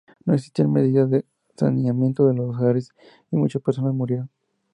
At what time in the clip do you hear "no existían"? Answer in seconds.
0.25-0.73